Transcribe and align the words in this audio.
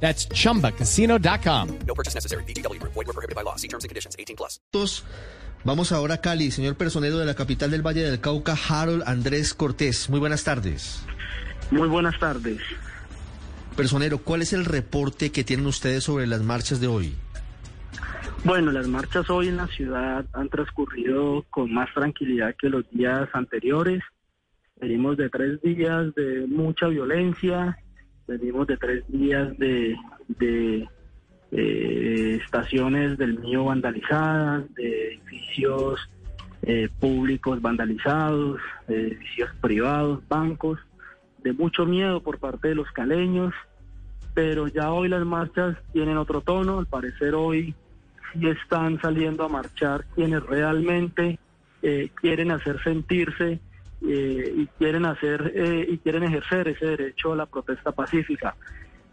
That's 0.00 0.28
chumbacasino.com. 0.28 1.78
No 1.86 1.94
purchase 1.94 2.14
necessary. 2.14 2.44
BGW. 2.44 2.80
Void 2.82 2.94
were 2.94 3.12
prohibited 3.12 3.34
by 3.34 3.42
law. 3.42 3.56
See 3.56 3.68
terms 3.68 3.82
and 3.82 3.88
conditions. 3.88 4.14
18 4.16 4.36
plus. 4.36 4.60
Vamos 5.66 5.90
ahora 5.90 6.14
a 6.14 6.20
Cali, 6.20 6.52
señor 6.52 6.76
personero 6.76 7.18
de 7.18 7.26
la 7.26 7.34
capital 7.34 7.72
del 7.72 7.82
Valle 7.84 8.02
del 8.02 8.20
Cauca, 8.20 8.54
Harold 8.68 9.02
Andrés 9.04 9.52
Cortés. 9.52 10.08
Muy 10.08 10.20
buenas 10.20 10.44
tardes. 10.44 11.04
Muy 11.72 11.88
buenas 11.88 12.16
tardes. 12.20 12.60
Personero, 13.76 14.18
¿cuál 14.18 14.42
es 14.42 14.52
el 14.52 14.64
reporte 14.64 15.32
que 15.32 15.42
tienen 15.42 15.66
ustedes 15.66 16.04
sobre 16.04 16.28
las 16.28 16.42
marchas 16.42 16.80
de 16.80 16.86
hoy? 16.86 17.14
Bueno, 18.44 18.70
las 18.70 18.86
marchas 18.86 19.28
hoy 19.28 19.48
en 19.48 19.56
la 19.56 19.66
ciudad 19.66 20.24
han 20.34 20.48
transcurrido 20.50 21.44
con 21.50 21.74
más 21.74 21.92
tranquilidad 21.92 22.54
que 22.56 22.68
los 22.68 22.88
días 22.92 23.28
anteriores. 23.32 24.04
Venimos 24.80 25.16
de 25.16 25.28
tres 25.30 25.60
días 25.62 26.14
de 26.14 26.46
mucha 26.46 26.86
violencia, 26.86 27.76
venimos 28.26 28.66
de 28.66 28.76
tres 28.76 29.04
días 29.08 29.56
de, 29.58 29.96
estaciones 31.50 33.16
del 33.18 33.38
mío 33.38 33.64
vandalizadas, 33.64 34.64
de 34.74 35.14
edificios 35.14 36.10
eh, 36.62 36.88
públicos 37.00 37.62
vandalizados, 37.62 38.60
de 38.88 39.08
edificios 39.08 39.50
privados, 39.60 40.20
bancos, 40.28 40.78
de 41.42 41.52
mucho 41.52 41.86
miedo 41.86 42.20
por 42.20 42.38
parte 42.38 42.68
de 42.68 42.74
los 42.74 42.90
caleños, 42.90 43.54
pero 44.34 44.66
ya 44.68 44.92
hoy 44.92 45.08
las 45.08 45.24
marchas 45.24 45.76
tienen 45.92 46.18
otro 46.18 46.40
tono, 46.40 46.78
al 46.78 46.86
parecer 46.86 47.34
hoy 47.34 47.74
sí 48.32 48.48
están 48.48 49.00
saliendo 49.00 49.44
a 49.44 49.48
marchar 49.48 50.04
quienes 50.14 50.42
realmente 50.42 51.38
eh, 51.82 52.10
quieren 52.16 52.50
hacer 52.50 52.82
sentirse 52.82 53.60
eh, 54.02 54.54
y 54.56 54.66
quieren 54.78 55.04
hacer 55.06 55.52
eh, 55.54 55.86
y 55.88 55.98
quieren 55.98 56.24
ejercer 56.24 56.68
ese 56.68 56.86
derecho 56.86 57.32
a 57.32 57.36
la 57.36 57.46
protesta 57.46 57.92
pacífica. 57.92 58.54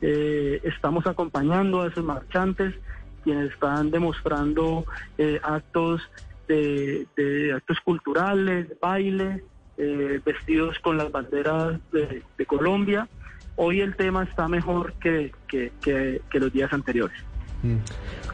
Eh, 0.01 0.59
estamos 0.63 1.07
acompañando 1.07 1.81
a 1.81 1.87
esos 1.87 2.03
marchantes 2.03 2.75
quienes 3.23 3.51
están 3.53 3.89
demostrando 3.89 4.85
eh, 5.17 5.39
actos 5.41 6.01
de, 6.47 7.07
de 7.15 7.53
actos 7.53 7.77
culturales, 7.85 8.67
baile, 8.81 9.43
eh, 9.77 10.19
vestidos 10.25 10.77
con 10.79 10.97
las 10.97 11.11
banderas 11.11 11.79
de, 11.91 12.21
de 12.37 12.45
Colombia. 12.45 13.07
Hoy 13.55 13.79
el 13.79 13.95
tema 13.95 14.23
está 14.23 14.47
mejor 14.47 14.93
que, 14.93 15.31
que, 15.47 15.71
que, 15.81 16.21
que 16.29 16.39
los 16.39 16.51
días 16.51 16.73
anteriores. 16.73 17.17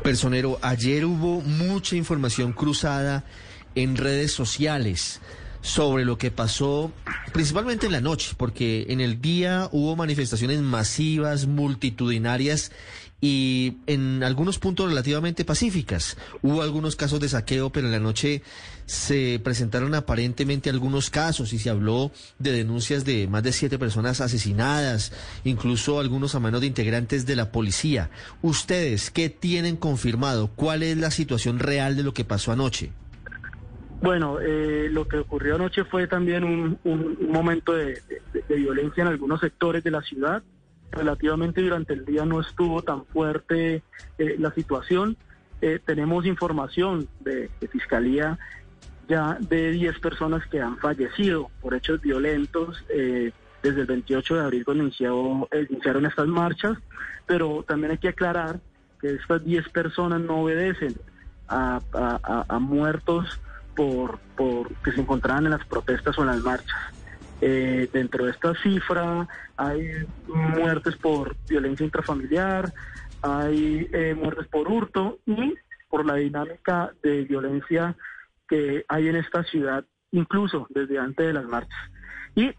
Personero, 0.01 0.57
ayer 0.63 1.05
hubo 1.05 1.41
mucha 1.41 1.95
información 1.95 2.51
cruzada 2.51 3.23
en 3.75 3.95
redes 3.95 4.31
sociales 4.31 5.21
sobre 5.61 6.05
lo 6.05 6.17
que 6.17 6.31
pasó 6.31 6.91
principalmente 7.33 7.85
en 7.85 7.91
la 7.91 8.01
noche, 8.01 8.33
porque 8.37 8.87
en 8.89 9.01
el 9.01 9.21
día 9.21 9.69
hubo 9.71 9.95
manifestaciones 9.95 10.61
masivas, 10.61 11.47
multitudinarias 11.47 12.71
y 13.21 13.77
en 13.87 14.23
algunos 14.23 14.59
puntos 14.59 14.89
relativamente 14.89 15.43
pacíficas. 15.43 16.15
Hubo 16.41 16.61
algunos 16.61 16.95
casos 16.95 17.19
de 17.19 17.29
saqueo, 17.29 17.69
pero 17.69 17.87
en 17.87 17.91
la 17.91 17.99
noche 17.99 18.41
se 18.85 19.39
presentaron 19.43 19.93
aparentemente 19.93 20.69
algunos 20.69 21.09
casos 21.09 21.51
y 21.53 21.59
se 21.59 21.69
habló 21.69 22.11
de 22.39 22.51
denuncias 22.53 23.05
de 23.05 23.27
más 23.27 23.43
de 23.43 23.51
siete 23.51 23.77
personas 23.77 24.21
asesinadas, 24.21 25.11
incluso 25.43 25.99
algunos 25.99 26.33
a 26.35 26.39
manos 26.39 26.61
de 26.61 26.67
integrantes 26.67 27.25
de 27.25 27.35
la 27.35 27.51
policía. 27.51 28.09
¿Ustedes 28.41 29.11
qué 29.11 29.29
tienen 29.29 29.75
confirmado? 29.75 30.47
¿Cuál 30.55 30.83
es 30.83 30.97
la 30.97 31.11
situación 31.11 31.59
real 31.59 31.97
de 31.97 32.03
lo 32.03 32.13
que 32.13 32.25
pasó 32.25 32.51
anoche? 32.51 32.91
Bueno, 34.01 34.39
eh, 34.39 34.87
lo 34.89 35.07
que 35.07 35.17
ocurrió 35.17 35.55
anoche 35.55 35.83
fue 35.83 36.07
también 36.07 36.43
un, 36.43 37.17
momento 37.29 37.73
de, 37.73 38.01
violencia 38.47 39.01
en 39.01 39.09
algunos 39.09 39.41
sectores 39.41 39.83
de 39.83 39.91
la 39.91 40.01
ciudad. 40.01 40.41
Relativamente 40.91 41.61
durante 41.61 41.93
el 41.93 42.05
día 42.05 42.25
no 42.25 42.39
estuvo 42.39 42.81
tan 42.81 43.05
fuerte 43.05 43.83
eh, 44.17 44.35
la 44.39 44.51
situación. 44.51 45.17
Eh, 45.61 45.79
tenemos 45.85 46.25
información 46.25 47.09
de, 47.19 47.49
Fiscalía 47.69 48.39
ya 49.09 49.37
de 49.39 49.71
10 49.71 49.99
personas 49.99 50.45
que 50.47 50.61
han 50.61 50.77
fallecido 50.77 51.49
por 51.61 51.73
hechos 51.73 51.99
violentos 51.99 52.83
eh, 52.89 53.31
desde 53.61 53.81
el 53.81 53.87
28 53.87 54.35
de 54.35 54.41
abril 54.41 54.63
cuando 54.63 54.85
eh, 54.85 55.67
iniciaron 55.69 56.05
estas 56.05 56.27
marchas, 56.27 56.77
pero 57.25 57.65
también 57.67 57.91
hay 57.91 57.97
que 57.97 58.09
aclarar 58.09 58.61
que 59.01 59.15
estas 59.15 59.43
10 59.43 59.67
personas 59.69 60.21
no 60.21 60.43
obedecen 60.43 60.95
a 61.47 62.59
muertos 62.61 63.39
por, 63.79 64.19
por 64.35 64.75
que 64.83 64.91
se 64.91 64.99
encontraban 64.99 65.45
en 65.45 65.51
las 65.51 65.65
protestas 65.65 66.17
o 66.17 66.21
en 66.21 66.27
las 66.27 66.41
marchas. 66.41 66.77
Eh, 67.39 67.87
dentro 67.93 68.25
de 68.25 68.31
esta 68.31 68.53
cifra 68.55 69.25
hay 69.55 70.05
muertes 70.27 70.97
por 70.97 71.37
violencia 71.47 71.85
intrafamiliar, 71.85 72.73
hay 73.21 73.87
eh, 73.93 74.13
muertes 74.21 74.47
por 74.47 74.67
hurto 74.67 75.19
y 75.25 75.53
por 75.87 76.05
la 76.05 76.15
dinámica 76.15 76.91
de 77.01 77.23
violencia 77.23 77.95
que 78.49 78.83
hay 78.89 79.07
en 79.07 79.15
esta 79.15 79.45
ciudad, 79.45 79.85
incluso 80.11 80.67
desde 80.71 80.99
antes 80.99 81.27
de 81.27 81.33
las 81.33 81.45
marchas. 81.45 81.79
Y 82.35 82.51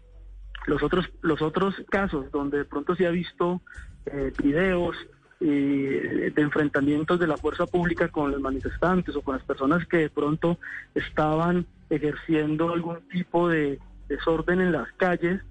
los 0.65 0.81
otros, 0.81 1.07
los 1.21 1.43
otros 1.43 1.75
casos 1.91 2.31
donde 2.31 2.57
de 2.59 2.65
pronto 2.65 2.95
se 2.95 3.05
ha 3.05 3.11
visto 3.11 3.61
eh, 4.07 4.33
videos 4.41 4.95
eh, 5.41 6.31
de 6.35 6.41
enfrentamientos 6.41 7.19
de 7.19 7.27
la 7.27 7.35
fuerza 7.37 7.65
pública 7.65 8.07
con 8.09 8.31
los 8.31 8.39
manifestantes 8.41 9.15
o 9.15 9.21
con 9.21 9.35
las 9.35 9.43
personas 9.43 9.85
que 9.87 9.97
de 9.97 10.09
pronto 10.09 10.57
estaban 10.95 11.65
ejerciendo 11.89 12.71
algún 12.71 12.99
tipo 13.09 13.49
de 13.49 13.79
desorden 14.07 14.61
en 14.61 14.71
las 14.71 14.87
calles, 14.97 15.41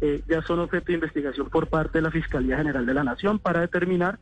eh, 0.00 0.20
ya 0.28 0.42
son 0.42 0.58
objeto 0.60 0.86
de 0.88 0.94
investigación 0.94 1.48
por 1.48 1.68
parte 1.68 1.98
de 1.98 2.02
la 2.02 2.10
Fiscalía 2.10 2.56
General 2.58 2.84
de 2.84 2.94
la 2.94 3.04
Nación 3.04 3.38
para 3.38 3.60
determinar 3.60 4.18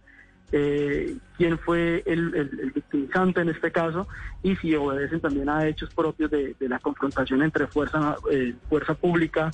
eh, 0.52 1.16
quién 1.36 1.58
fue 1.58 2.02
el, 2.06 2.32
el- 2.34 2.70
victimizante 2.72 3.41
en 3.41 3.48
este 3.48 3.72
caso 3.72 4.06
y 4.42 4.54
si 4.56 4.74
obedecen 4.74 5.20
también 5.20 5.48
a 5.48 5.66
hechos 5.66 5.92
propios 5.94 6.30
de, 6.30 6.54
de 6.60 6.68
la 6.68 6.78
confrontación 6.78 7.42
entre 7.42 7.66
fuerza, 7.66 8.16
eh, 8.30 8.54
fuerza 8.68 8.94
pública 8.94 9.50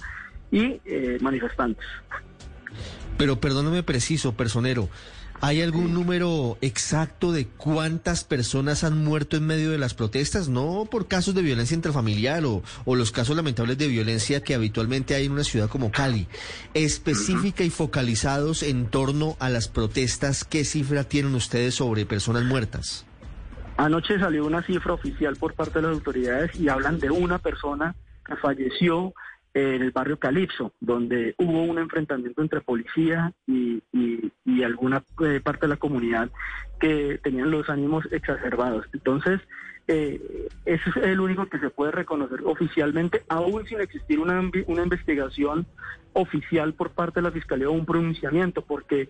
y 0.51 0.81
eh, 0.85 1.17
manifestantes. 1.23 1.87
Pero 3.17 3.41
perdóname 3.41 3.83
preciso, 3.83 4.35
personero. 4.35 4.89
¿Hay 5.43 5.63
algún 5.63 5.95
número 5.95 6.59
exacto 6.61 7.33
de 7.33 7.47
cuántas 7.47 8.25
personas 8.25 8.85
han 8.85 9.03
muerto 9.03 9.39
en 9.39 9.47
medio 9.47 9.71
de 9.71 9.79
las 9.79 9.95
protestas? 9.95 10.51
No 10.51 10.87
por 10.91 11.09
casos 11.09 11.35
de 11.35 11.41
violencia 11.41 11.75
intrafamiliar 11.75 12.45
o, 12.45 12.63
o 12.85 12.95
los 12.95 13.11
casos 13.11 13.37
lamentables 13.37 13.79
de 13.79 13.89
violencia 13.89 14.43
que 14.43 14.55
habitualmente 14.55 15.15
hay 15.15 15.25
en 15.25 15.33
una 15.33 15.45
ciudad 15.45 15.71
como 15.71 15.91
Cali. 15.91 16.29
Específica 16.75 17.65
y 17.65 17.71
focalizados 17.71 18.63
en 18.63 18.87
torno 18.89 19.37
a 19.41 19.49
las 19.49 19.69
protestas, 19.69 20.45
¿qué 20.45 20.63
cifra 20.63 21.05
tienen 21.05 21.35
ustedes 21.35 21.75
sobre 21.75 22.05
personas 22.05 22.45
muertas? 22.45 23.07
Anoche 23.79 24.19
salió 24.19 24.45
una 24.45 24.63
cifra 24.63 24.93
oficial 24.93 25.37
por 25.37 25.55
parte 25.55 25.79
de 25.79 25.87
las 25.87 25.95
autoridades 25.95 26.55
y 26.61 26.69
hablan 26.69 27.01
de 27.01 27.11
una 27.11 27.39
persona 27.39 27.95
que 28.27 28.37
falleció 28.37 29.15
en 29.55 29.83
el 29.83 29.91
barrio 29.91 30.19
Calipso, 30.19 30.73
donde 30.81 31.35
hubo 31.39 31.63
un 31.65 31.79
enfrentamiento 31.79 32.41
entre 32.43 32.61
policía 32.61 33.33
y, 33.47 33.83
y- 33.93 34.33
alguna 34.63 35.03
eh, 35.25 35.41
parte 35.43 35.63
de 35.63 35.69
la 35.69 35.77
comunidad 35.79 36.29
que 36.79 37.19
tenían 37.23 37.51
los 37.51 37.71
ánimos 37.71 38.05
exacerbados. 38.13 38.85
Entonces, 38.93 39.41
eh, 39.89 40.21
ese 40.67 40.91
es 40.91 40.97
el 40.99 41.19
único 41.19 41.47
que 41.47 41.59
se 41.59 41.71
puede 41.71 41.91
reconocer 41.93 42.41
oficialmente, 42.45 43.23
aún 43.29 43.67
sin 43.67 43.81
existir 43.81 44.19
una, 44.21 44.39
una 44.67 44.83
investigación 44.83 45.67
oficial 46.13 46.75
por 46.75 46.91
parte 46.91 47.21
de 47.21 47.25
la 47.25 47.33
Fiscalía 47.33 47.69
o 47.71 47.73
un 47.73 47.87
pronunciamiento, 47.87 48.63
porque 48.63 49.09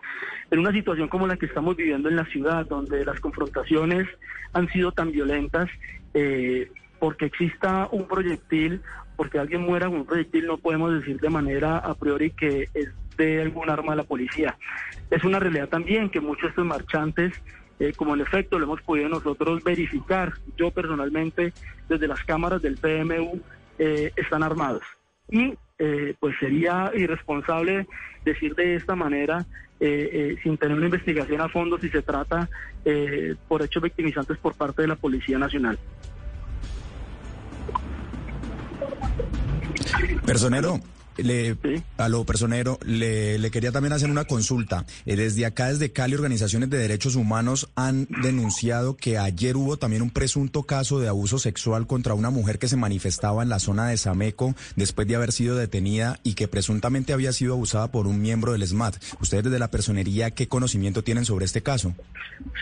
en 0.53 0.59
una 0.61 0.73
situación 0.73 1.09
como 1.09 1.27
la 1.27 1.37
que 1.37 1.47
estamos 1.47 1.77
viviendo 1.77 2.09
en 2.09 2.17
la 2.17 2.27
ciudad, 2.27 2.65
donde 2.67 3.05
las 3.05 3.19
confrontaciones 3.19 4.07
han 4.53 4.69
sido 4.69 4.93
tan 4.93 5.11
violentas, 5.11 5.69
eh, 6.15 6.71
porque 7.01 7.25
exista 7.25 7.89
un 7.91 8.07
proyectil, 8.07 8.81
porque 9.17 9.39
alguien 9.39 9.63
muera 9.63 9.87
con 9.89 9.97
un 9.97 10.07
proyectil, 10.07 10.47
no 10.47 10.59
podemos 10.59 10.93
decir 10.93 11.19
de 11.19 11.31
manera 11.31 11.79
a 11.79 11.95
priori 11.95 12.31
que 12.31 12.69
es 12.75 12.91
de 13.17 13.43
algún 13.43 13.69
arma 13.69 13.93
de 13.93 13.97
la 13.97 14.05
policía. 14.05 14.57
Es 15.11 15.25
una 15.25 15.41
realidad 15.41 15.69
también 15.69 16.11
que 16.11 16.21
muchos 16.21 16.43
de 16.43 16.49
estos 16.51 16.67
marchantes, 16.67 17.43
eh, 17.81 17.93
como 17.97 18.15
en 18.15 18.21
efecto 18.21 18.59
lo 18.59 18.67
hemos 18.67 18.83
podido 18.83 19.09
nosotros 19.09 19.65
verificar, 19.65 20.35
yo 20.57 20.71
personalmente, 20.71 21.53
desde 21.89 22.07
las 22.07 22.23
cámaras 22.25 22.63
del 22.63 22.77
PMU, 22.77 23.41
eh, 23.79 24.13
están 24.15 24.43
armados. 24.43 24.83
Y 25.29 25.55
eh, 25.79 26.15
pues 26.21 26.37
sería 26.39 26.93
irresponsable 26.95 27.87
decir 28.25 28.55
de 28.55 28.77
esta 28.77 28.95
manera, 28.95 29.47
eh, 29.81 30.11
eh, 30.13 30.37
sin 30.43 30.59
tener 30.59 30.77
una 30.77 30.87
investigación 30.87 31.41
a 31.41 31.49
fondo, 31.49 31.79
si 31.79 31.89
se 31.89 32.03
trata 32.03 32.51
eh, 32.85 33.35
por 33.49 33.63
hechos 33.63 33.83
victimizantes 33.83 34.37
por 34.37 34.55
parte 34.55 34.83
de 34.83 34.89
la 34.89 34.97
Policía 34.97 35.39
Nacional. 35.39 35.79
Personero, 40.25 40.81
le, 41.17 41.55
Sí. 41.63 41.83
a 41.99 42.09
lo 42.09 42.25
personero, 42.25 42.79
le, 42.85 43.39
le 43.39 43.51
quería 43.51 43.73
también 43.73 43.93
hacer 43.93 44.11
una 44.11 44.25
consulta. 44.25 44.87
Eh, 45.05 45.17
desde 45.17 45.45
acá, 45.45 45.69
desde 45.69 45.93
Cali, 45.93 46.15
organizaciones 46.15 46.71
de 46.71 46.79
derechos 46.79 47.15
humanos 47.17 47.69
han 47.75 48.07
denunciado 48.23 48.97
que 48.97 49.19
ayer 49.19 49.57
hubo 49.57 49.77
también 49.77 50.01
un 50.03 50.11
presunto 50.11 50.63
caso 50.63 50.99
de 50.99 51.09
abuso 51.09 51.39
sexual 51.39 51.87
contra 51.87 52.15
una 52.15 52.31
mujer 52.31 52.59
que 52.59 52.69
se 52.69 52.77
manifestaba 52.77 53.43
en 53.43 53.49
la 53.51 53.59
zona 53.59 53.89
de 53.89 53.97
Sameco 53.99 54.55
después 54.77 55.07
de 55.09 55.17
haber 55.17 55.33
sido 55.33 55.57
detenida 55.57 56.19
y 56.23 56.35
que 56.35 56.49
presuntamente 56.49 57.13
había 57.13 57.33
sido 57.33 57.53
abusada 57.55 57.91
por 57.91 58.07
un 58.07 58.21
miembro 58.23 58.53
del 58.53 58.67
SMAT. 58.67 58.97
Ustedes 59.21 59.45
desde 59.45 59.59
la 59.59 59.71
personería, 59.71 60.31
¿qué 60.31 60.49
conocimiento 60.49 61.03
tienen 61.05 61.25
sobre 61.27 61.45
este 61.45 61.63
caso? 61.63 61.95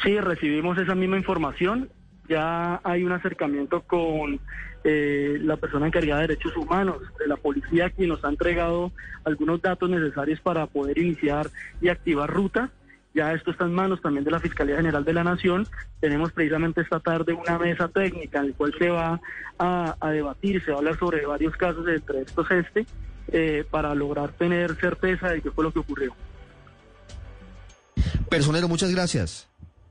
Sí, 0.03 0.19
recibimos 0.19 0.79
esa 0.79 0.95
misma 0.97 1.17
información. 1.19 1.91
Ya 2.29 2.81
hay 2.85 3.05
un 3.05 3.13
acercamiento 3.13 3.83
con 3.83 4.41
eh, 4.85 5.39
la 5.41 5.57
persona 5.57 5.87
encargada 5.87 6.21
de 6.21 6.29
derechos 6.29 6.57
humanos 6.57 6.99
de 7.19 7.27
la 7.27 7.37
policía, 7.37 7.91
quien 7.91 8.11
nos 8.11 8.25
ha 8.25 8.29
entregado 8.29 8.93
algunos 9.25 9.61
datos 9.61 9.89
necesarios 9.89 10.41
para 10.41 10.67
poder 10.67 10.99
iniciar 10.99 11.49
y 11.81 11.89
activar 11.89 12.31
ruta. 12.31 12.71
Ya 13.15 13.33
esto 13.33 13.51
está 13.51 13.65
en 13.65 13.75
manos 13.75 14.01
también 14.03 14.25
de 14.25 14.31
la 14.31 14.39
Fiscalía 14.39 14.77
General 14.77 15.05
de 15.05 15.13
la 15.13 15.25
Nación. 15.25 15.67
Tenemos 16.01 16.31
precisamente 16.33 16.83
esta 16.83 17.01
tarde 17.01 17.33
una 17.33 17.59
mesa 17.59 17.89
técnica 17.89 18.41
en 18.41 18.51
la 18.51 18.55
cual 18.55 18.75
se 18.79 18.91
va 18.91 19.21
a, 19.59 19.97
a 19.99 20.11
debatir, 20.11 20.63
se 20.65 20.71
va 20.71 20.77
a 20.77 20.79
hablar 20.79 20.99
sobre 20.99 21.27
varios 21.27 21.57
casos, 21.57 21.89
entre 21.89 22.21
estos 22.21 22.49
este, 22.51 22.87
eh, 23.33 23.65
para 23.71 23.95
lograr 23.95 24.31
tener 24.33 24.75
certeza 24.77 25.31
de 25.31 25.41
qué 25.43 25.51
fue 25.51 25.65
lo 25.65 25.73
que 25.73 25.81
ocurrió. 25.81 26.15
Personero, 28.29 28.69
muchas 28.69 28.91
gracias. 28.91 29.48